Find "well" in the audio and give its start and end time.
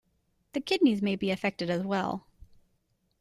1.83-2.25